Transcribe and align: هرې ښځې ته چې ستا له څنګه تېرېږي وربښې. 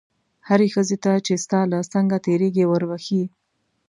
هرې 0.47 0.67
ښځې 0.73 0.97
ته 1.03 1.11
چې 1.25 1.33
ستا 1.43 1.59
له 1.71 1.79
څنګه 1.93 2.17
تېرېږي 2.25 2.65
وربښې. 2.67 3.23